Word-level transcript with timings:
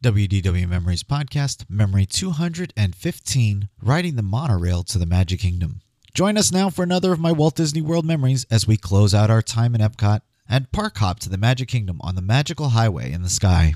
WDW 0.00 0.68
Memories 0.68 1.02
Podcast, 1.02 1.68
Memory 1.68 2.06
215, 2.06 3.68
Riding 3.82 4.14
the 4.14 4.22
Monorail 4.22 4.84
to 4.84 4.96
the 4.96 5.06
Magic 5.06 5.40
Kingdom. 5.40 5.80
Join 6.14 6.38
us 6.38 6.52
now 6.52 6.70
for 6.70 6.84
another 6.84 7.12
of 7.12 7.18
my 7.18 7.32
Walt 7.32 7.56
Disney 7.56 7.82
World 7.82 8.04
memories 8.04 8.46
as 8.48 8.64
we 8.64 8.76
close 8.76 9.12
out 9.12 9.28
our 9.28 9.42
time 9.42 9.74
in 9.74 9.80
Epcot 9.80 10.20
and 10.48 10.70
park 10.70 10.98
hop 10.98 11.18
to 11.20 11.28
the 11.28 11.36
Magic 11.36 11.66
Kingdom 11.66 11.98
on 12.00 12.14
the 12.14 12.22
magical 12.22 12.68
highway 12.68 13.10
in 13.10 13.22
the 13.22 13.28
sky. 13.28 13.74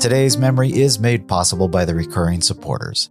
Today's 0.00 0.38
memory 0.38 0.72
is 0.72 0.98
made 0.98 1.28
possible 1.28 1.68
by 1.68 1.84
the 1.84 1.94
recurring 1.94 2.40
supporters. 2.40 3.10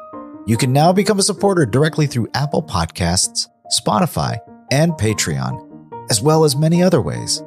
You 0.47 0.57
can 0.57 0.73
now 0.73 0.91
become 0.91 1.19
a 1.19 1.23
supporter 1.23 1.67
directly 1.67 2.07
through 2.07 2.29
Apple 2.33 2.63
Podcasts, 2.63 3.47
Spotify, 3.79 4.39
and 4.71 4.93
Patreon, 4.93 6.09
as 6.09 6.19
well 6.19 6.43
as 6.43 6.55
many 6.55 6.81
other 6.81 6.99
ways. 6.99 7.43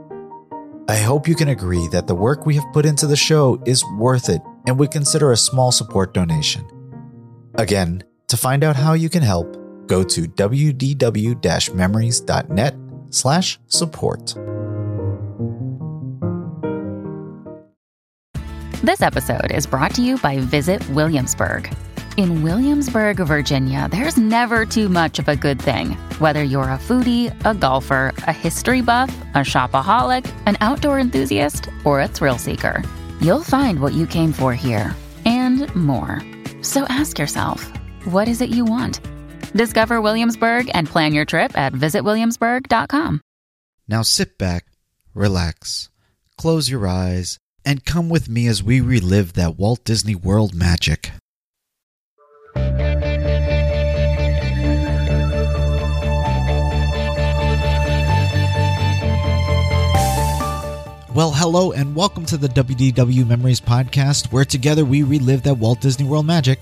I 0.88 0.94
hope 0.96 1.26
you 1.26 1.34
can 1.34 1.48
agree 1.48 1.88
that 1.88 2.06
the 2.06 2.14
work 2.14 2.46
we 2.46 2.54
have 2.54 2.72
put 2.72 2.86
into 2.86 3.08
the 3.08 3.16
show 3.16 3.60
is 3.66 3.84
worth 3.96 4.28
it 4.28 4.42
and 4.66 4.78
would 4.78 4.92
consider 4.92 5.32
a 5.32 5.36
small 5.36 5.72
support 5.72 6.14
donation. 6.14 6.64
Again, 7.56 8.04
to 8.28 8.36
find 8.36 8.62
out 8.62 8.76
how 8.76 8.92
you 8.92 9.08
can 9.08 9.22
help, 9.22 9.56
go 9.88 10.04
to 10.04 10.22
wdw-memories.net 10.22 12.74
slash 13.10 13.58
support. 13.66 14.34
This 18.82 19.02
episode 19.02 19.50
is 19.50 19.66
brought 19.66 19.94
to 19.94 20.02
you 20.02 20.16
by 20.18 20.38
Visit 20.38 20.88
Williamsburg. 20.90 21.74
In 22.16 22.44
Williamsburg, 22.44 23.16
Virginia, 23.16 23.88
there's 23.90 24.16
never 24.16 24.64
too 24.64 24.88
much 24.88 25.18
of 25.18 25.26
a 25.26 25.34
good 25.34 25.60
thing. 25.60 25.94
Whether 26.20 26.44
you're 26.44 26.70
a 26.70 26.78
foodie, 26.78 27.32
a 27.44 27.54
golfer, 27.54 28.14
a 28.18 28.32
history 28.32 28.82
buff, 28.82 29.12
a 29.34 29.38
shopaholic, 29.38 30.32
an 30.46 30.56
outdoor 30.60 31.00
enthusiast, 31.00 31.68
or 31.84 32.00
a 32.00 32.06
thrill 32.06 32.38
seeker, 32.38 32.84
you'll 33.20 33.42
find 33.42 33.80
what 33.80 33.94
you 33.94 34.06
came 34.06 34.32
for 34.32 34.54
here 34.54 34.94
and 35.24 35.74
more. 35.74 36.22
So 36.62 36.84
ask 36.84 37.18
yourself, 37.18 37.68
what 38.04 38.28
is 38.28 38.40
it 38.40 38.50
you 38.50 38.64
want? 38.64 39.00
Discover 39.52 40.00
Williamsburg 40.00 40.70
and 40.72 40.86
plan 40.86 41.14
your 41.14 41.24
trip 41.24 41.58
at 41.58 41.72
visitwilliamsburg.com. 41.72 43.20
Now 43.88 44.02
sit 44.02 44.38
back, 44.38 44.66
relax, 45.14 45.90
close 46.38 46.70
your 46.70 46.86
eyes, 46.86 47.38
and 47.64 47.84
come 47.84 48.08
with 48.08 48.28
me 48.28 48.46
as 48.46 48.62
we 48.62 48.80
relive 48.80 49.32
that 49.32 49.58
Walt 49.58 49.82
Disney 49.82 50.14
World 50.14 50.54
magic. 50.54 51.10
Well, 61.14 61.30
hello, 61.30 61.70
and 61.70 61.94
welcome 61.94 62.26
to 62.26 62.36
the 62.36 62.48
WDW 62.48 63.24
Memories 63.24 63.60
Podcast, 63.60 64.32
where 64.32 64.44
together 64.44 64.84
we 64.84 65.04
relive 65.04 65.44
that 65.44 65.56
Walt 65.56 65.80
Disney 65.80 66.04
World 66.04 66.26
magic. 66.26 66.58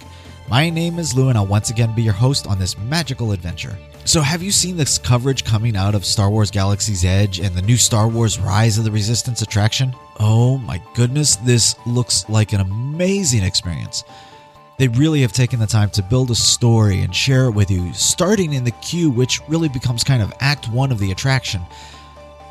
My 0.47 0.69
name 0.69 0.99
is 0.99 1.15
Lou, 1.15 1.31
and 1.31 1.39
I'll 1.39 1.47
once 1.47 1.71
again 1.71 1.95
be 1.95 2.03
your 2.03 2.13
host 2.13 2.47
on 2.47 2.59
this 2.59 2.77
magical 2.77 3.33
adventure. 3.33 3.79
So, 4.05 4.21
have 4.21 4.43
you 4.43 4.51
seen 4.51 4.77
this 4.77 4.99
coverage 4.99 5.45
coming 5.45 5.75
out 5.75 5.95
of 5.95 6.05
Star 6.05 6.29
Wars 6.29 6.51
Galaxy's 6.51 7.03
Edge 7.03 7.41
and 7.41 7.55
the 7.55 7.63
new 7.63 7.79
Star 7.79 8.09
Wars 8.09 8.39
Rise 8.39 8.77
of 8.77 8.85
the 8.85 8.91
Resistance 8.91 9.41
attraction? 9.41 9.95
Oh 10.21 10.59
my 10.59 10.83
goodness, 10.93 11.37
this 11.37 11.75
looks 11.87 12.29
like 12.29 12.53
an 12.53 12.61
amazing 12.61 13.45
experience. 13.45 14.05
They 14.77 14.89
really 14.89 15.23
have 15.23 15.33
taken 15.33 15.61
the 15.61 15.67
time 15.67 15.89
to 15.91 16.03
build 16.03 16.31
a 16.31 16.35
story 16.35 17.01
and 17.01 17.17
share 17.17 17.47
it 17.47 17.53
with 17.53 17.71
you, 17.71 17.91
starting 17.95 18.53
in 18.53 18.65
the 18.65 18.71
queue, 18.71 19.11
which 19.11 19.41
really 19.49 19.71
becomes 19.71 20.05
kind 20.05 20.23
of 20.23 20.31
act 20.41 20.69
one 20.69 20.93
of 20.93 20.99
the 20.99 21.11
attraction. 21.11 21.63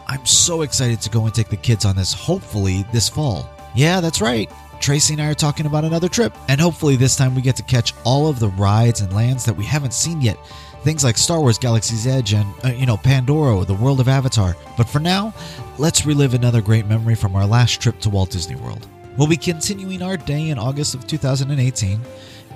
I'm 0.08 0.26
so 0.26 0.62
excited 0.62 1.02
to 1.02 1.10
go 1.10 1.26
and 1.26 1.34
take 1.34 1.50
the 1.50 1.58
kids 1.58 1.86
on 1.86 1.96
this, 1.96 2.14
hopefully, 2.14 2.86
this 2.92 3.10
fall. 3.10 3.50
Yeah, 3.76 4.02
that's 4.02 4.22
right. 4.22 4.52
Tracy 4.80 5.14
and 5.14 5.22
I 5.22 5.30
are 5.30 5.36
talking 5.36 5.68
about 5.68 5.86
another 5.86 6.10
trip, 6.10 6.34
and 6.48 6.60
hopefully, 6.60 6.96
this 6.96 7.16
time 7.16 7.36
we 7.36 7.42
get 7.42 7.56
to 7.58 7.64
catch 7.64 7.94
all 8.04 8.28
of 8.28 8.40
the 8.40 8.50
rides 8.50 9.02
and 9.02 9.14
lands 9.14 9.46
that 9.46 9.56
we 9.56 9.64
haven't 9.64 9.94
seen 9.94 10.22
yet. 10.22 10.38
Things 10.84 11.04
like 11.04 11.18
Star 11.18 11.40
Wars 11.40 11.60
Galaxy's 11.60 12.08
Edge 12.08 12.34
and, 12.34 12.52
uh, 12.66 12.70
you 12.70 12.88
know, 12.88 12.98
Pandora, 12.98 13.64
the 13.66 13.76
world 13.76 14.00
of 14.00 14.08
Avatar. 14.08 14.58
But 14.78 14.90
for 14.90 15.00
now, 15.00 15.34
let's 15.78 16.08
relive 16.08 16.34
another 16.34 16.62
great 16.62 16.88
memory 16.88 17.14
from 17.14 17.36
our 17.36 17.46
last 17.46 17.80
trip 17.80 18.00
to 18.00 18.10
Walt 18.10 18.32
Disney 18.32 18.56
World. 18.56 18.88
We'll 19.18 19.28
be 19.28 19.38
continuing 19.38 20.02
our 20.02 20.18
day 20.18 20.50
in 20.50 20.58
August 20.58 20.96
of 20.96 21.06
2018. 21.06 22.00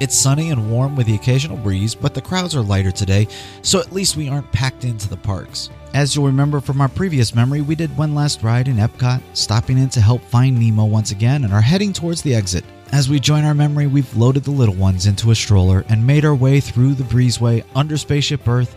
It's 0.02 0.18
sunny 0.18 0.50
and 0.50 0.70
warm 0.70 0.98
with 0.98 1.08
the 1.08 1.16
occasional 1.16 1.56
breeze, 1.56 1.96
but 1.96 2.14
the 2.14 2.22
crowds 2.22 2.54
are 2.54 2.62
lighter 2.62 2.92
today, 2.92 3.28
so 3.62 3.80
at 3.80 3.94
least 3.94 4.18
we 4.18 4.28
aren't 4.28 4.52
packed 4.52 4.84
into 4.84 5.08
the 5.08 5.16
parks. 5.16 5.70
As 5.94 6.14
you'll 6.14 6.26
remember 6.26 6.60
from 6.60 6.82
our 6.82 6.90
previous 6.90 7.34
memory, 7.34 7.62
we 7.62 7.76
did 7.76 7.96
one 7.98 8.14
last 8.14 8.44
ride 8.44 8.68
in 8.68 8.76
Epcot, 8.76 9.22
stopping 9.34 9.78
in 9.78 9.88
to 9.90 10.02
help 10.02 10.22
find 10.24 10.60
Nemo 10.60 10.84
once 10.84 11.12
again 11.12 11.46
and 11.46 11.54
are 11.54 11.62
heading 11.62 11.94
towards 11.94 12.22
the 12.22 12.36
exit. 12.36 12.66
As 12.92 13.08
we 13.08 13.22
join 13.22 13.46
our 13.46 13.54
memory, 13.54 13.88
we've 13.88 14.18
loaded 14.18 14.44
the 14.44 14.52
little 14.52 14.76
ones 14.76 15.06
into 15.06 15.32
a 15.32 15.36
stroller 15.36 15.86
and 15.88 16.06
made 16.06 16.26
our 16.26 16.36
way 16.36 16.60
through 16.60 16.96
the 16.96 17.06
breezeway 17.06 17.64
under 17.74 17.96
Spaceship 17.96 18.46
Earth 18.48 18.76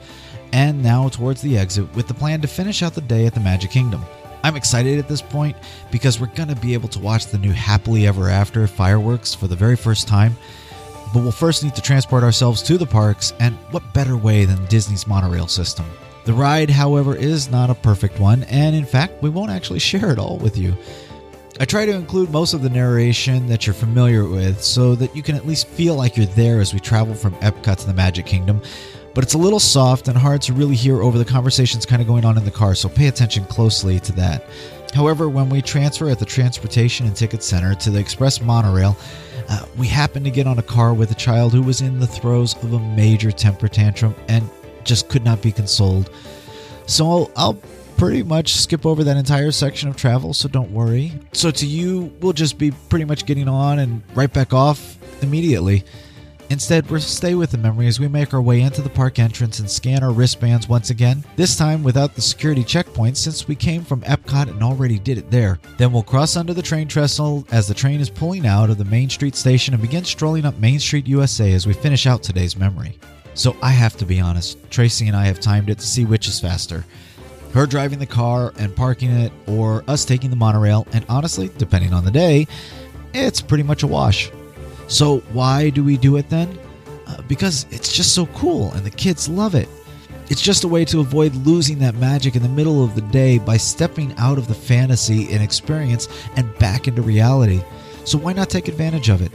and 0.52 0.80
now 0.80 1.08
towards 1.08 1.42
the 1.42 1.58
exit 1.58 1.92
with 1.96 2.06
the 2.06 2.14
plan 2.14 2.40
to 2.42 2.46
finish 2.46 2.82
out 2.84 2.94
the 2.94 3.00
day 3.00 3.26
at 3.26 3.34
the 3.34 3.40
Magic 3.40 3.72
Kingdom. 3.72 4.04
I'm 4.44 4.54
excited 4.54 5.00
at 5.00 5.08
this 5.08 5.20
point 5.20 5.56
because 5.90 6.20
we're 6.20 6.28
going 6.28 6.48
to 6.48 6.56
be 6.56 6.72
able 6.74 6.88
to 6.90 7.00
watch 7.00 7.26
the 7.26 7.38
new 7.38 7.52
Happily 7.52 8.06
Ever 8.06 8.30
After 8.30 8.66
fireworks 8.68 9.34
for 9.34 9.48
the 9.48 9.56
very 9.56 9.76
first 9.76 10.06
time. 10.06 10.36
But 11.12 11.22
we'll 11.22 11.32
first 11.32 11.64
need 11.64 11.74
to 11.74 11.82
transport 11.82 12.22
ourselves 12.22 12.62
to 12.64 12.76
the 12.76 12.86
parks, 12.86 13.32
and 13.40 13.56
what 13.70 13.94
better 13.94 14.16
way 14.16 14.44
than 14.44 14.64
Disney's 14.66 15.06
monorail 15.06 15.46
system? 15.46 15.86
The 16.24 16.34
ride, 16.34 16.68
however, 16.68 17.16
is 17.16 17.50
not 17.50 17.70
a 17.70 17.74
perfect 17.74 18.20
one, 18.20 18.42
and 18.44 18.76
in 18.76 18.84
fact, 18.84 19.22
we 19.22 19.30
won't 19.30 19.50
actually 19.50 19.78
share 19.78 20.10
it 20.10 20.18
all 20.18 20.36
with 20.36 20.58
you. 20.58 20.76
I 21.58 21.64
try 21.64 21.86
to 21.86 21.92
include 21.92 22.30
most 22.30 22.52
of 22.52 22.62
the 22.62 22.68
narration 22.68 23.46
that 23.46 23.66
you're 23.66 23.74
familiar 23.74 24.28
with 24.28 24.62
so 24.62 24.94
that 24.96 25.16
you 25.16 25.22
can 25.22 25.34
at 25.34 25.46
least 25.46 25.66
feel 25.66 25.96
like 25.96 26.16
you're 26.16 26.26
there 26.26 26.60
as 26.60 26.74
we 26.74 26.80
travel 26.80 27.14
from 27.14 27.32
Epcot 27.36 27.78
to 27.78 27.86
the 27.86 27.94
Magic 27.94 28.26
Kingdom, 28.26 28.60
but 29.14 29.24
it's 29.24 29.34
a 29.34 29.38
little 29.38 29.58
soft 29.58 30.06
and 30.06 30.16
hard 30.16 30.42
to 30.42 30.52
really 30.52 30.76
hear 30.76 31.02
over 31.02 31.18
the 31.18 31.24
conversations 31.24 31.84
kind 31.84 32.00
of 32.00 32.06
going 32.06 32.24
on 32.24 32.36
in 32.36 32.44
the 32.44 32.50
car, 32.50 32.74
so 32.74 32.88
pay 32.88 33.08
attention 33.08 33.44
closely 33.46 33.98
to 34.00 34.12
that. 34.12 34.44
However, 34.94 35.28
when 35.28 35.48
we 35.48 35.62
transfer 35.62 36.08
at 36.08 36.18
the 36.18 36.24
Transportation 36.24 37.06
and 37.06 37.14
Ticket 37.14 37.42
Center 37.42 37.74
to 37.76 37.90
the 37.90 37.98
Express 37.98 38.40
Monorail, 38.40 38.96
uh, 39.48 39.64
we 39.76 39.86
happened 39.86 40.24
to 40.24 40.30
get 40.30 40.46
on 40.46 40.58
a 40.58 40.62
car 40.62 40.94
with 40.94 41.10
a 41.10 41.14
child 41.14 41.52
who 41.52 41.62
was 41.62 41.80
in 41.80 42.00
the 42.00 42.06
throes 42.06 42.54
of 42.62 42.72
a 42.72 42.78
major 42.78 43.30
temper 43.30 43.68
tantrum 43.68 44.14
and 44.28 44.48
just 44.84 45.08
could 45.08 45.24
not 45.24 45.42
be 45.42 45.52
consoled. 45.52 46.10
So 46.86 47.10
I'll, 47.10 47.30
I'll 47.36 47.54
pretty 47.96 48.22
much 48.22 48.54
skip 48.54 48.86
over 48.86 49.04
that 49.04 49.16
entire 49.16 49.50
section 49.50 49.88
of 49.88 49.96
travel, 49.96 50.32
so 50.32 50.48
don't 50.48 50.70
worry. 50.70 51.12
So 51.32 51.50
to 51.50 51.66
you, 51.66 52.12
we'll 52.20 52.32
just 52.32 52.58
be 52.58 52.70
pretty 52.70 53.04
much 53.04 53.26
getting 53.26 53.48
on 53.48 53.78
and 53.80 54.02
right 54.14 54.32
back 54.32 54.52
off 54.52 54.96
immediately. 55.22 55.84
Instead, 56.50 56.90
we'll 56.90 57.00
stay 57.00 57.34
with 57.34 57.50
the 57.50 57.58
memory 57.58 57.86
as 57.86 58.00
we 58.00 58.08
make 58.08 58.32
our 58.32 58.40
way 58.40 58.62
into 58.62 58.80
the 58.80 58.88
park 58.88 59.18
entrance 59.18 59.58
and 59.58 59.70
scan 59.70 60.02
our 60.02 60.12
wristbands 60.12 60.66
once 60.68 60.88
again, 60.88 61.22
this 61.36 61.56
time 61.56 61.82
without 61.82 62.14
the 62.14 62.22
security 62.22 62.64
checkpoint 62.64 63.18
since 63.18 63.46
we 63.46 63.54
came 63.54 63.84
from 63.84 64.00
Epcot 64.02 64.48
and 64.48 64.62
already 64.62 64.98
did 64.98 65.18
it 65.18 65.30
there. 65.30 65.58
Then 65.76 65.92
we'll 65.92 66.02
cross 66.02 66.36
under 66.36 66.54
the 66.54 66.62
train 66.62 66.88
trestle 66.88 67.46
as 67.50 67.68
the 67.68 67.74
train 67.74 68.00
is 68.00 68.08
pulling 68.08 68.46
out 68.46 68.70
of 68.70 68.78
the 68.78 68.84
Main 68.86 69.10
Street 69.10 69.34
station 69.34 69.74
and 69.74 69.82
begin 69.82 70.04
strolling 70.04 70.46
up 70.46 70.56
Main 70.58 70.80
Street, 70.80 71.06
USA 71.06 71.52
as 71.52 71.66
we 71.66 71.74
finish 71.74 72.06
out 72.06 72.22
today's 72.22 72.56
memory. 72.56 72.98
So 73.34 73.54
I 73.62 73.70
have 73.70 73.96
to 73.98 74.06
be 74.06 74.18
honest, 74.18 74.58
Tracy 74.70 75.06
and 75.06 75.16
I 75.16 75.26
have 75.26 75.40
timed 75.40 75.68
it 75.68 75.78
to 75.78 75.86
see 75.86 76.06
which 76.06 76.28
is 76.28 76.40
faster. 76.40 76.84
Her 77.52 77.66
driving 77.66 77.98
the 77.98 78.06
car 78.06 78.52
and 78.58 78.74
parking 78.74 79.10
it, 79.10 79.32
or 79.46 79.84
us 79.86 80.04
taking 80.04 80.30
the 80.30 80.36
monorail, 80.36 80.86
and 80.92 81.04
honestly, 81.08 81.50
depending 81.58 81.92
on 81.92 82.04
the 82.04 82.10
day, 82.10 82.46
it's 83.14 83.40
pretty 83.40 83.64
much 83.64 83.82
a 83.82 83.86
wash. 83.86 84.30
So, 84.88 85.18
why 85.32 85.70
do 85.70 85.84
we 85.84 85.96
do 85.96 86.16
it 86.16 86.28
then? 86.30 86.58
Uh, 87.06 87.22
because 87.28 87.66
it's 87.70 87.92
just 87.92 88.14
so 88.14 88.26
cool 88.26 88.72
and 88.72 88.84
the 88.84 88.90
kids 88.90 89.28
love 89.28 89.54
it. 89.54 89.68
It's 90.30 90.42
just 90.42 90.64
a 90.64 90.68
way 90.68 90.84
to 90.86 91.00
avoid 91.00 91.34
losing 91.36 91.78
that 91.78 91.94
magic 91.94 92.36
in 92.36 92.42
the 92.42 92.48
middle 92.48 92.84
of 92.84 92.94
the 92.94 93.02
day 93.02 93.38
by 93.38 93.56
stepping 93.56 94.14
out 94.18 94.38
of 94.38 94.48
the 94.48 94.54
fantasy 94.54 95.32
and 95.32 95.42
experience 95.42 96.08
and 96.36 96.58
back 96.58 96.88
into 96.88 97.02
reality. 97.02 97.62
So, 98.04 98.18
why 98.18 98.32
not 98.32 98.50
take 98.50 98.68
advantage 98.68 99.10
of 99.10 99.20
it? 99.20 99.32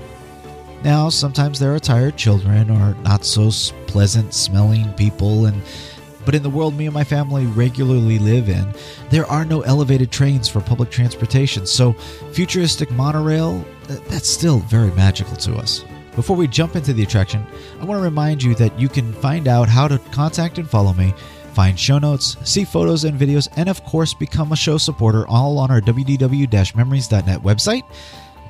Now, 0.84 1.10
sometimes 1.10 1.60
there 1.60 1.74
are 1.74 1.80
tired 1.80 2.18
children 2.18 2.70
or 2.70 2.96
not 3.04 3.24
so 3.24 3.50
pleasant 3.88 4.34
smelling 4.34 4.92
people 4.94 5.46
and 5.46 5.62
but 6.26 6.36
in 6.36 6.44
the 6.44 6.50
world 6.50 6.76
me 6.76 6.86
and 6.86 6.94
my 6.94 7.04
family 7.04 7.46
regularly 7.46 8.18
live 8.18 8.50
in, 8.50 8.74
there 9.10 9.26
are 9.26 9.46
no 9.46 9.62
elevated 9.62 10.12
trains 10.12 10.48
for 10.48 10.62
public 10.62 10.90
transportation. 10.90 11.66
So, 11.66 11.94
futuristic 12.32 12.90
monorail 12.92 13.66
that's 13.88 14.30
still 14.30 14.60
very 14.60 14.92
magical 14.92 15.36
to 15.38 15.56
us. 15.56 15.86
Before 16.16 16.36
we 16.36 16.48
jump 16.48 16.76
into 16.76 16.94
the 16.94 17.04
attraction, 17.04 17.46
I 17.80 17.86
want 17.86 18.00
to 18.00 18.04
remind 18.04 18.44
you 18.44 18.54
that 18.56 18.80
you 18.80 18.88
can 18.88 19.14
find 19.14 19.48
out 19.48 19.68
how 19.68 19.88
to 19.88 19.98
contact 20.12 20.60
and 20.60 20.70
follow 20.70 20.94
me, 20.94 21.14
find 21.54 21.80
show 21.80 21.98
notes, 21.98 22.38
see 22.44 22.66
photos 22.66 23.04
and 23.04 23.20
videos, 23.20 23.48
and 23.58 23.68
of 23.68 23.84
course, 23.84 24.14
become 24.14 24.52
a 24.52 24.56
show 24.56 24.78
supporter 24.78 25.28
all 25.28 25.58
on 25.58 25.72
our 25.72 25.82
wdw 25.82 26.76
memories.net 26.76 27.42
website. 27.42 27.84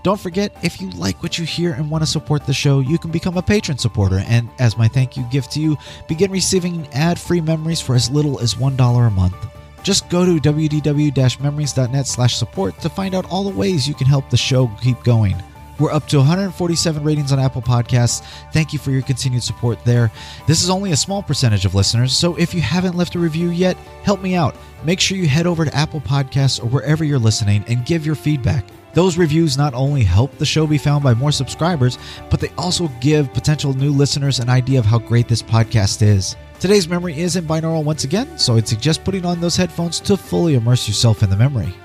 Don't 0.03 0.19
forget, 0.19 0.53
if 0.61 0.81
you 0.81 0.89
like 0.91 1.23
what 1.23 1.37
you 1.37 1.45
hear 1.45 1.71
and 1.71 1.89
want 1.89 2.01
to 2.03 2.09
support 2.09 2.45
the 2.45 2.53
show, 2.53 2.81
you 2.81 2.97
can 2.97 3.09
become 3.09 3.37
a 3.37 3.41
patron 3.41 3.77
supporter, 3.77 4.21
and 4.27 4.49
as 4.59 4.77
my 4.77 4.89
thank 4.89 5.15
you 5.15 5.23
gift 5.31 5.53
to 5.53 5.61
you, 5.61 5.77
begin 6.09 6.29
receiving 6.29 6.85
ad 6.91 7.17
free 7.17 7.39
memories 7.39 7.79
for 7.79 7.95
as 7.95 8.11
little 8.11 8.41
as 8.41 8.55
$1 8.55 9.07
a 9.07 9.09
month. 9.09 9.52
Just 9.83 10.09
go 10.09 10.25
to 10.25 10.39
wdw-memories.net 10.39 12.07
slash 12.07 12.35
support 12.35 12.79
to 12.79 12.89
find 12.89 13.13
out 13.13 13.29
all 13.29 13.43
the 13.43 13.57
ways 13.57 13.87
you 13.87 13.93
can 13.93 14.07
help 14.07 14.29
the 14.29 14.37
show 14.37 14.67
keep 14.81 15.03
going. 15.03 15.35
We're 15.79 15.91
up 15.91 16.07
to 16.09 16.17
147 16.17 17.03
ratings 17.03 17.31
on 17.31 17.39
Apple 17.39 17.61
Podcasts. 17.61 18.23
Thank 18.53 18.73
you 18.73 18.79
for 18.79 18.91
your 18.91 19.01
continued 19.01 19.43
support 19.43 19.83
there. 19.83 20.11
This 20.47 20.63
is 20.63 20.69
only 20.69 20.91
a 20.91 20.97
small 20.97 21.23
percentage 21.23 21.65
of 21.65 21.75
listeners, 21.75 22.15
so 22.15 22.35
if 22.37 22.53
you 22.53 22.61
haven't 22.61 22.95
left 22.95 23.15
a 23.15 23.19
review 23.19 23.49
yet, 23.49 23.75
help 24.03 24.21
me 24.21 24.35
out. 24.35 24.55
Make 24.83 24.99
sure 24.99 25.17
you 25.17 25.27
head 25.27 25.47
over 25.47 25.65
to 25.65 25.75
Apple 25.75 26.01
Podcasts 26.01 26.63
or 26.63 26.67
wherever 26.67 27.03
you're 27.03 27.19
listening 27.19 27.65
and 27.67 27.85
give 27.85 28.05
your 28.05 28.15
feedback. 28.15 28.65
Those 28.93 29.17
reviews 29.17 29.57
not 29.57 29.73
only 29.73 30.03
help 30.03 30.37
the 30.37 30.45
show 30.45 30.67
be 30.67 30.77
found 30.77 31.03
by 31.03 31.15
more 31.15 31.31
subscribers, 31.31 31.97
but 32.29 32.39
they 32.39 32.49
also 32.57 32.87
give 33.01 33.33
potential 33.33 33.73
new 33.73 33.91
listeners 33.91 34.39
an 34.39 34.49
idea 34.49 34.77
of 34.77 34.85
how 34.85 34.99
great 34.99 35.27
this 35.27 35.41
podcast 35.41 36.03
is. 36.03 36.35
Today's 36.63 36.87
memory 36.87 37.19
is 37.19 37.35
in 37.35 37.43
binaural 37.43 37.83
once 37.83 38.05
again, 38.05 38.37
so 38.37 38.55
I'd 38.55 38.69
suggest 38.69 39.03
putting 39.03 39.25
on 39.25 39.41
those 39.41 39.57
headphones 39.57 39.99
to 39.99 40.15
fully 40.15 40.55
immerse 40.55 40.87
yourself 40.87 41.21
in 41.21 41.29
the 41.29 41.35
memory. 41.35 41.75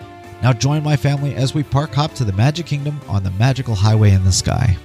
Now 0.40 0.52
join 0.52 0.84
my 0.84 0.94
family 0.94 1.34
as 1.34 1.52
we 1.52 1.64
park 1.64 1.92
hop 1.92 2.14
to 2.14 2.24
the 2.24 2.32
Magic 2.34 2.66
Kingdom 2.66 3.00
on 3.08 3.24
the 3.24 3.32
magical 3.32 3.74
highway 3.74 4.12
in 4.12 4.22
the 4.22 4.30
sky. 4.30 4.76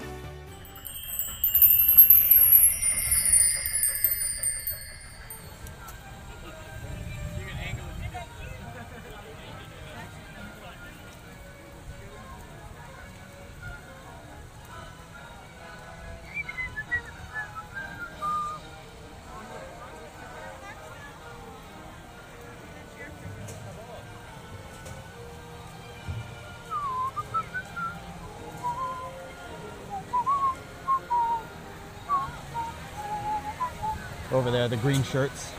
Over 34.33 34.49
there, 34.49 34.67
the 34.67 34.77
green 34.77 35.03
shirts. 35.03 35.51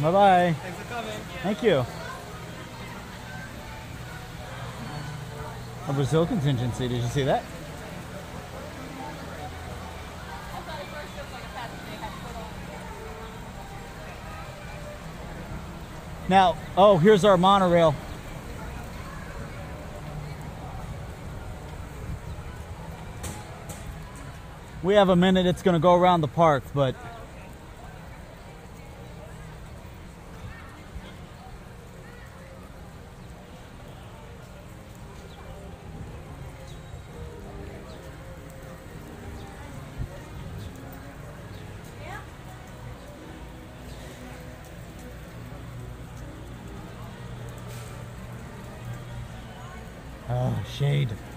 Bye 0.00 0.10
bye. 0.10 0.56
Thanks 0.62 0.78
for 0.78 0.84
coming. 0.92 1.12
Thank 1.44 1.62
you. 1.62 1.86
A 5.88 5.92
Brazil 5.92 6.26
contingency, 6.26 6.88
did 6.88 7.00
you 7.00 7.08
see 7.08 7.22
that? 7.22 7.44
Now, 16.32 16.56
oh, 16.78 16.96
here's 16.96 17.26
our 17.26 17.36
monorail. 17.36 17.94
We 24.82 24.94
have 24.94 25.10
a 25.10 25.14
minute, 25.14 25.44
it's 25.44 25.62
going 25.62 25.74
to 25.74 25.78
go 25.78 25.92
around 25.92 26.22
the 26.22 26.28
park, 26.28 26.64
but 26.72 26.96
shade. 50.72 51.31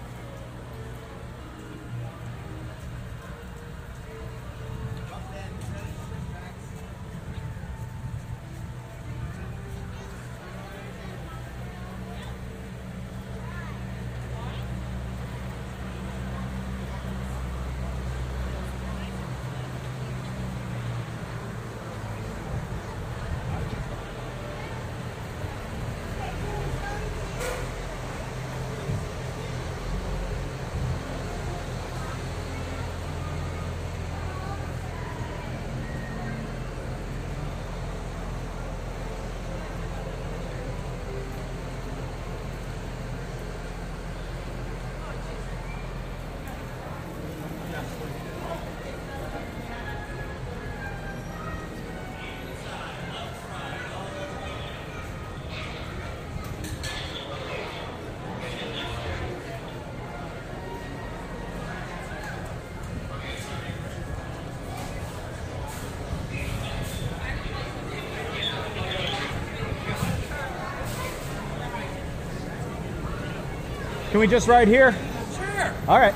Can 74.16 74.22
we 74.22 74.28
just 74.28 74.48
ride 74.48 74.66
here? 74.66 74.92
Sure. 75.36 75.74
All 75.86 75.98
right. 75.98 76.14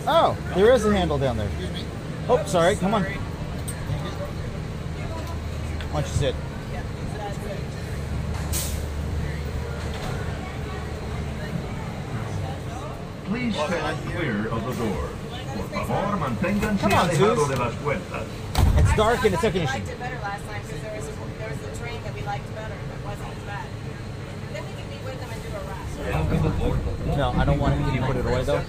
Oh, 0.07 0.37
there 0.55 0.71
is 0.73 0.85
a 0.85 0.95
handle 0.95 1.17
down 1.17 1.37
there. 1.37 1.49
Oh, 2.29 2.43
sorry. 2.45 2.75
Come 2.75 2.93
on. 2.93 3.03
Why 5.91 6.01
don't 6.01 6.07
you 6.07 6.17
sit? 6.17 6.35
Please 13.25 13.55
stand 13.55 14.11
clear 14.11 14.47
of 14.49 14.65
the 14.65 14.85
door. 14.85 15.09
Por 16.31 16.43
manténganse 16.43 16.81
Come 16.83 16.93
on, 16.93 16.99
alejado 17.09 17.35
Zeus. 17.35 17.49
de 17.49 17.55
las 17.57 17.73
puertas. 17.75 18.23
It's 18.77 18.95
dark 18.95 19.25
in 19.25 19.31
the 19.31 19.37
I 19.37 19.41
second 19.41 19.65
liked 19.65 19.89
it 19.89 19.99
better 19.99 20.19
last 20.21 20.43
time 20.47 20.61
because 20.61 20.81
there 20.81 20.95
was 20.95 21.07
a, 21.07 21.13
there 21.39 21.49
was 21.49 21.59
a 21.59 21.83
train 21.83 22.03
that 22.03 22.13
we 22.15 22.21
liked 22.21 22.55
better 22.55 22.75
that 22.75 23.01
wasn't 23.03 23.35
as 23.35 23.43
bad. 23.43 23.67
Then 24.53 24.63
we 24.63 24.71
could 24.71 24.89
meet 24.91 25.03
with 25.03 25.19
them 25.19 25.29
and 25.31 25.41
do 25.43 25.49
a 25.51 25.61
rap. 25.67 25.85
Welcome 26.13 26.45
aboard 26.47 26.79
the 26.85 26.91
Walt 27.03 27.17
No, 27.17 27.27
I 27.35 27.43
don't 27.45 27.59
want 27.59 27.73
it. 27.75 27.83
Can 27.83 27.93
you 27.95 28.01
put 28.01 28.15
it 28.15 28.25
away 28.25 28.43
though? 28.43 28.63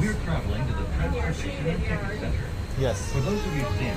We're 0.00 0.20
traveling 0.24 0.66
to 0.66 0.72
the 0.74 0.84
Transportation 0.96 1.66
and 1.66 1.80
Ticket 1.80 2.20
Center. 2.20 2.44
Yes. 2.78 3.12
For 3.12 3.20
those 3.20 3.40
of 3.40 3.56
you 3.56 3.64
standing, 3.64 3.96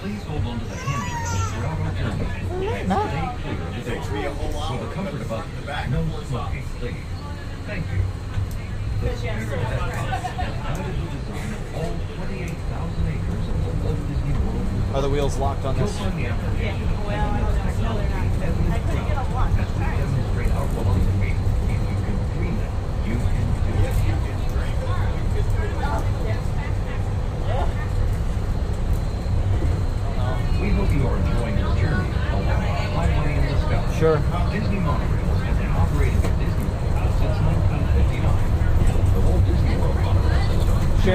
please 0.00 0.22
hold 0.24 0.46
on 0.46 0.58
to 0.60 0.64
the 0.64 0.76
handrails 0.80 1.28
throughout 1.52 1.78
our 1.84 1.92
journey. 1.92 2.88
No. 2.88 3.04
stay 3.84 4.00
clear 4.00 4.28
of 4.28 4.38
the 4.40 4.48
door. 4.48 4.64
For 4.64 4.78
the 4.80 4.90
comfort 4.96 5.20
of 5.20 5.32
others, 5.32 5.90
no 5.92 6.00
smoking, 6.24 6.64
please. 6.80 7.04
Thank 7.66 7.84
you. 7.92 8.00
Are 14.94 15.02
the 15.02 15.10
wheels 15.10 15.36
locked 15.38 15.64
on 15.64 15.76
You'll 15.76 15.86
this? 15.86 15.98
find 15.98 16.18
the 16.18 16.28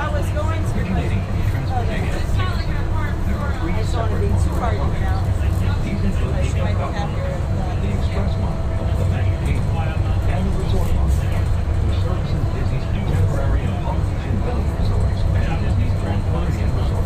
I 0.00 0.08
was 0.08 0.24
going 0.32 0.64
to. 0.64 0.80
Oh, 1.70 1.84
to 3.90 4.16
um, 4.16 4.20
be 4.20 4.32
too 4.40 4.54
hard 4.56 4.80
the 7.80 7.88
Express 8.00 8.32
the 8.32 9.04
Magic 9.12 9.36
Kingdom, 9.44 9.76
and 9.76 10.40
the 10.40 10.52
Resort 10.56 10.88
Disney's 12.56 12.86
contemporary 12.96 13.60
and 13.60 13.76
Polynesian 13.84 14.36
resorts 14.80 15.20
and 15.36 15.60
Disney's 15.60 15.94
Grand 16.00 16.22
Floridian 16.32 16.70
Resort 16.80 17.04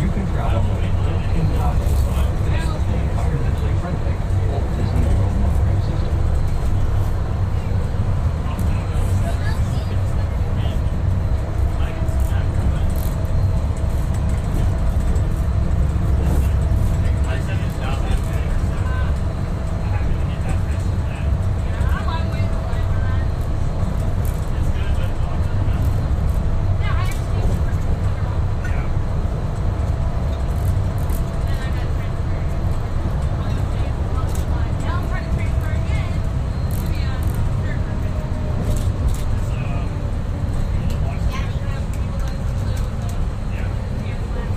you 0.00 0.08
can 0.12 0.26
travel 0.34 0.62
more 0.62 0.80
than 0.80 0.94
13 1.02 1.50
miles 1.50 1.82
on 2.14 2.30
the 2.46 2.54
environmentally 2.94 3.74
friendly 3.80 4.14
Walt 4.50 4.66
Disney 4.76 5.02
World 5.18 5.34
monorail 5.42 5.80
system. 5.82 6.14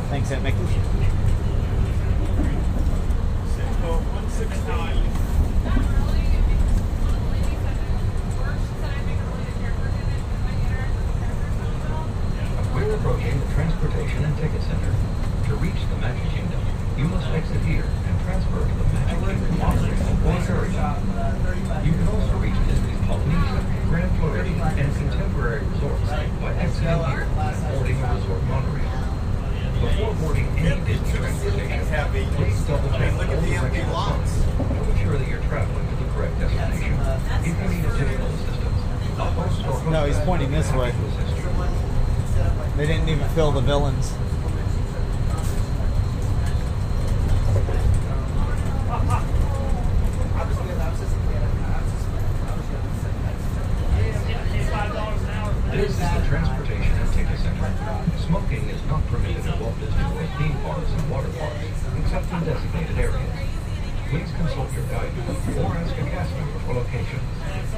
Thanks, 0.09 0.31
Aunt 0.31 0.43
Mickey. 0.43 0.57
We're 12.73 12.95
approaching 12.95 13.39
the 13.39 13.45
Transportation 13.53 14.25
and 14.25 14.37
Ticket 14.37 14.61
Center. 14.63 14.93
To 15.47 15.55
reach 15.79 15.89
the 15.89 15.95
Magic 15.97 16.29
Kingdom, 16.35 16.61
you 16.97 17.05
must 17.05 17.27
exit 17.27 17.61
here 17.61 17.87
and 17.87 18.15
transfer 18.27 18.59
to 18.59 18.73
the 18.75 18.83
Magic 18.91 19.19
Kingdom 19.23 19.59
monorail 19.59 20.27
or 20.27 20.41
ferry 20.43 20.69
boat. 20.75 20.99
You 21.85 21.93
can 21.95 22.07
also 22.09 22.35
reach 22.43 22.59
Disney's 22.67 22.99
Polynesian, 23.07 23.63
Grand 23.87 24.11
Floridian, 24.19 24.59
and 24.59 24.95
contemporary 24.95 25.63
resorts 25.63 26.09
by 26.09 26.51
exiting 26.59 26.99
here 27.07 27.23
and 27.23 27.57
boarding 27.71 27.95
a 27.95 28.15
resort 28.15 28.43
monorail. 28.43 28.91
Before 29.79 30.13
boarding 30.19 30.47
any 30.59 30.83
Disney 30.83 31.11
transportation, 31.15 32.35
please 32.35 32.59
double 32.67 32.89
check 32.91 33.13
all 33.15 33.23
directional 33.23 33.95
signs 33.95 34.43
to 34.43 34.91
ensure 34.91 35.17
that 35.17 35.27
you're 35.29 35.45
traveling 35.47 35.87
to 35.87 35.95
the 35.95 36.11
correct 36.11 36.39
destination. 36.39 36.99
If 37.39 37.55
you 37.55 37.67
need 37.71 37.85
additional 37.87 38.27
assistance, 38.27 38.79
a 39.15 39.23
host 39.31 39.87
or 39.87 39.91
No, 39.91 40.05
he's 40.05 40.19
pointing 40.27 40.51
this 40.51 40.67
way. 40.73 40.91
happy 40.91 40.99
to 40.99 41.23
assist 41.23 41.39
you. 41.39 42.75
They 42.75 42.87
didn't 42.87 43.07
even 43.07 43.27
fill 43.29 43.51
the 43.53 43.61
villains. 43.61 44.11
This 55.69 55.91
is 55.91 55.99
the 55.99 56.25
Transportation 56.25 56.93
and 56.97 57.13
Ticket 57.13 57.39
Center. 57.39 57.69
Smoking 58.25 58.65
is 58.69 58.81
not 58.89 59.05
permitted 59.07 59.45
at 59.45 59.61
Walt 59.61 59.77
Disney 59.79 60.03
World 60.11 60.29
theme 60.37 60.57
parks 60.65 60.89
and 60.89 61.09
water 61.09 61.29
parks, 61.37 61.65
except 62.01 62.25
in 62.33 62.41
designated 62.43 62.97
areas. 62.97 63.33
Please 64.09 64.31
consult 64.33 64.73
your 64.73 64.85
guidebook 64.89 65.37
or 65.61 65.69
ask 65.77 65.93
a 65.93 66.03
cast 66.09 66.33
member 66.33 66.59
for 66.65 66.73
locations. 66.73 67.21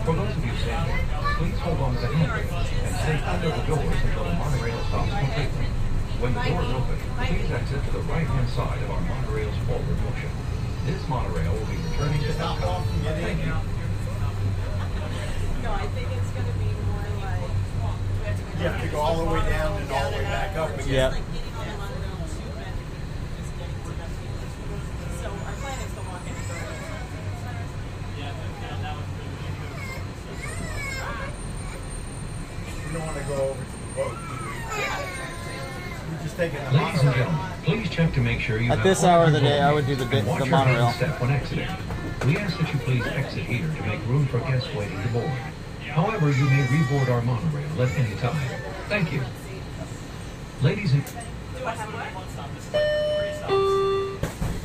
For 0.07 0.15
those 0.15 0.31
of 0.31 0.39
you 0.39 0.55
standing, 0.63 1.03
please 1.35 1.59
hold 1.59 1.79
on 1.83 1.95
to 1.95 2.01
the 2.01 2.07
handrail 2.15 2.47
and 2.63 2.95
stay 3.03 3.19
under 3.27 3.49
the 3.51 3.63
doors 3.67 3.99
until 4.07 4.23
the 4.23 4.35
monorail 4.39 4.79
stops 4.87 5.11
completely. 5.11 5.67
When 6.23 6.31
the 6.31 6.43
doors 6.47 6.71
open, 6.71 6.95
please 7.27 7.51
exit 7.51 7.83
to 7.85 7.91
the 7.91 8.03
right-hand 8.07 8.49
side 8.55 8.79
of 8.87 8.91
our 8.91 9.01
monorail's 9.03 9.57
forward 9.67 9.99
motion. 10.07 10.31
This 10.87 11.03
monorail 11.11 11.51
will 11.51 11.67
be 11.67 11.75
returning 11.75 12.23
to 12.23 12.31
Epcot. 12.39 12.87
Thank 13.19 13.43
you. 13.43 13.51
No, 15.61 15.71
I 15.73 15.85
think 15.93 16.07
it's 16.09 16.31
going 16.31 16.45
to 16.47 16.57
be 16.57 16.73
more 16.89 17.05
like. 17.21 17.51
we 18.17 18.25
have 18.25 18.37
to 18.37 18.43
go 18.43 18.50
You 18.61 18.67
have 18.67 18.81
to 18.81 18.87
go 18.89 18.99
all 18.99 19.17
the 19.17 19.31
way 19.33 19.39
down 19.49 19.81
and 19.81 19.91
all 19.91 20.11
the 20.11 20.17
way 20.17 20.23
back 20.23 20.55
up 20.55 20.69
again. 20.75 20.87
Yeah. 20.87 21.07
Like 21.09 21.33
getting 21.33 21.53
on 21.55 21.65
the 21.65 21.73
monorail 21.81 22.13
to 22.29 22.45
Magic 22.61 22.85
Kingdom, 22.93 23.25
just 23.41 23.51
getting 23.57 23.73
to 23.81 23.89
Magic 23.97 24.21
Kingdom. 24.21 24.81
So 25.17 25.27
our 25.33 25.55
plan 25.65 25.77
is 25.81 25.93
to 25.97 26.01
walk 26.05 26.21
in 26.29 26.35
and 26.37 26.45
go. 26.45 26.61
We 32.85 32.93
don't 32.93 33.05
want 33.05 33.17
to 33.17 33.23
go 33.23 33.33
over 33.49 33.63
to 33.63 33.71
the 33.71 33.95
boat. 33.95 34.13
we? 34.29 34.37
We're 36.15 36.23
just 36.23 36.35
taking 36.37 36.59
the 36.63 36.71
Ladies 36.71 37.01
and 37.01 37.15
gentlemen, 37.15 37.51
please 37.63 37.89
check 37.89 38.13
to 38.13 38.21
make 38.21 38.39
sure 38.41 38.59
you 38.61 38.71
At 38.71 38.77
have 38.79 38.83
this 38.87 39.03
all 39.03 39.09
hour 39.09 39.25
of 39.25 39.33
the 39.33 39.39
day, 39.39 39.59
I 39.61 39.73
would 39.73 39.87
do 39.87 39.95
the 39.95 40.03
and 40.03 40.11
di- 40.11 40.21
watch 40.23 40.39
the 40.43 40.45
monorail. 40.49 40.91
step 40.91 41.19
when 41.21 41.31
exiting. 41.31 41.67
We 42.27 42.37
ask 42.37 42.57
that 42.59 42.71
you 42.73 42.79
please 42.81 43.05
exit 43.07 43.43
here 43.43 43.65
to 43.67 43.83
make 43.87 44.05
room 44.05 44.27
for 44.27 44.39
guests 44.39 44.69
waiting 44.75 45.01
to 45.01 45.07
board. 45.09 45.31
However, 45.91 46.31
you 46.31 46.45
may 46.45 46.63
reboard 46.67 47.09
our 47.09 47.21
monorail 47.21 47.81
at 47.81 47.89
any 47.99 48.15
time. 48.15 48.39
Thank 48.87 49.11
you. 49.11 49.21
Ladies 50.61 50.93
and 50.93 51.03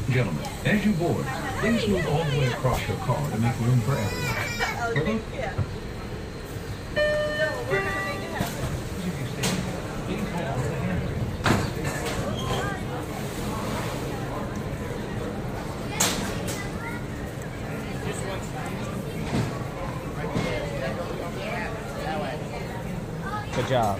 gentlemen, 0.08 0.44
as 0.64 0.86
you 0.86 0.92
board, 0.92 1.26
please 1.58 1.88
move 1.88 2.06
all 2.06 2.24
the 2.24 2.38
way 2.38 2.46
across 2.46 2.86
your 2.86 2.96
car 2.98 3.30
to 3.30 3.38
make 3.38 3.58
room 3.60 3.80
for 3.80 3.92
everyone. 3.92 4.36
Oh, 4.78 5.65
Good 23.66 23.72
job. 23.72 23.98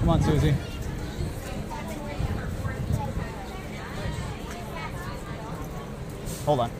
Come 0.00 0.08
on, 0.08 0.20
Susie. 0.20 0.54
Hold 6.44 6.60
on. 6.60 6.79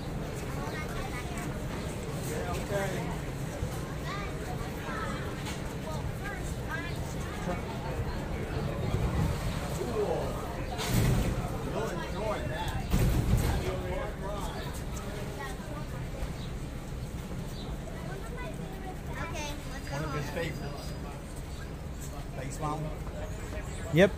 Favorites. 20.30 20.60
Mount. 22.60 22.82
Yep. 23.94 24.10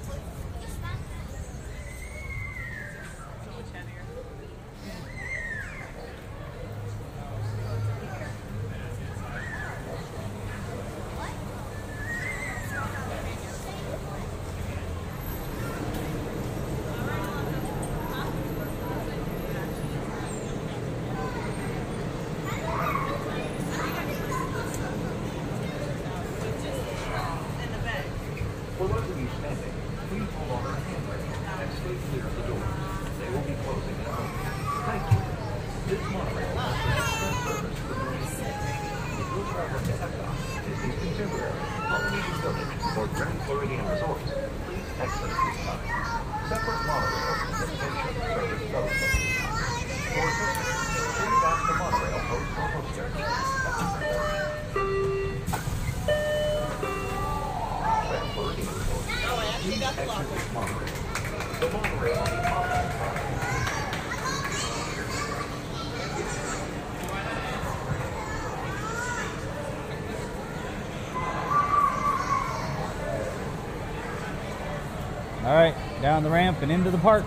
All 75.44 75.54
right, 75.54 75.75
down 76.00 76.22
the 76.22 76.30
ramp 76.30 76.62
and 76.62 76.70
into 76.70 76.90
the 76.92 76.99
park. 76.99 77.25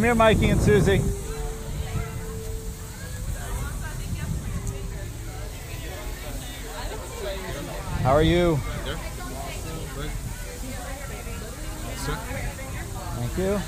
Come 0.00 0.06
here, 0.06 0.14
Mikey 0.14 0.48
and 0.48 0.58
Susie. 0.62 0.96
How 8.02 8.12
are 8.12 8.22
you? 8.22 8.56
Thank 13.18 13.36
you. 13.36 13.60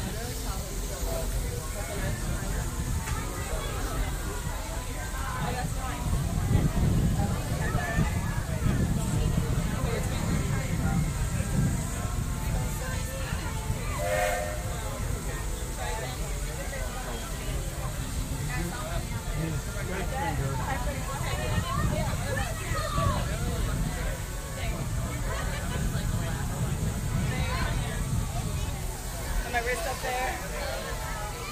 my 29.53 29.61
wrist 29.69 29.87
up 29.87 30.01
there. 30.01 30.33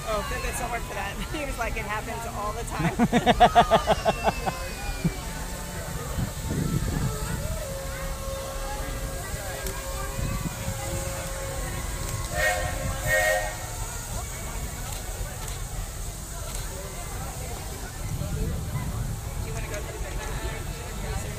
Oh, 0.09 0.25
Fitbit 0.33 0.59
don't 0.59 0.71
work 0.73 0.81
for 0.89 0.95
that. 0.95 1.13
He 1.37 1.45
was 1.45 1.50
like, 1.61 1.77
it 1.77 1.83
happens 1.83 2.17
all 2.37 2.53
the 2.53 2.65
time. 2.65 2.97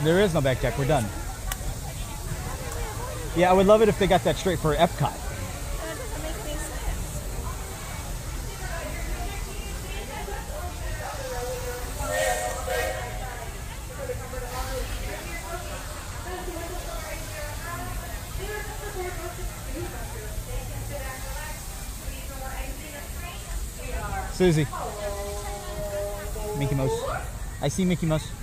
There 0.04 0.20
is 0.20 0.34
no 0.34 0.42
back 0.42 0.62
deck. 0.62 0.80
We're 0.80 0.88
done. 0.88 1.06
Yeah, 3.36 3.52
I 3.52 3.54
would 3.54 3.68
love 3.68 3.84
it 3.84 3.90
if 3.90 4.00
they 4.00 4.08
got 4.08 4.24
that 4.24 4.36
straight 4.36 4.58
for 4.58 4.76
Epcot. 4.76 5.21
Susie. 24.42 24.66
Mickey 26.58 26.74
Mouse. 26.74 27.00
I 27.62 27.68
see 27.68 27.86
Mickey 27.86 28.08
Mouse. 28.08 28.41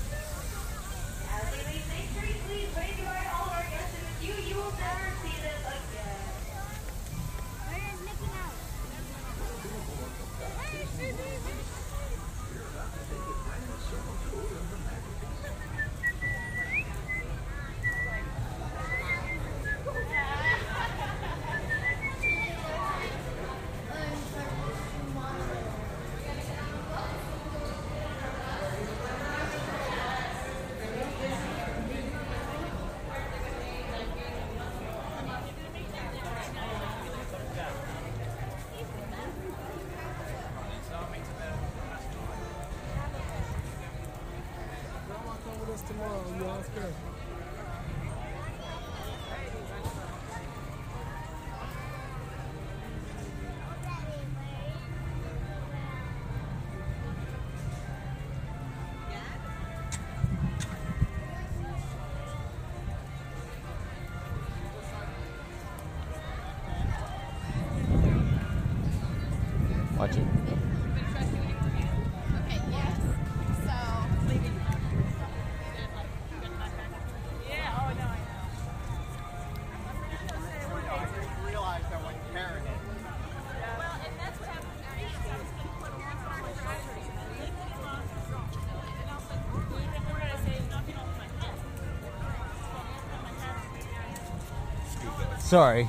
Sorry. 95.49 95.89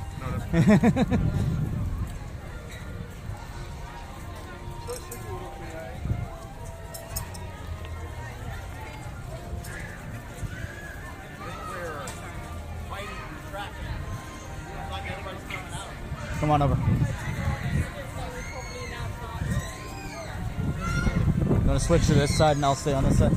Come 16.38 16.50
on 16.50 16.62
over. 16.62 16.74
I'm 21.50 21.66
gonna 21.66 21.78
switch 21.78 22.06
to 22.06 22.14
this 22.14 22.34
side 22.34 22.56
and 22.56 22.64
I'll 22.64 22.74
stay 22.74 22.94
on 22.94 23.04
this 23.04 23.18
side. 23.18 23.36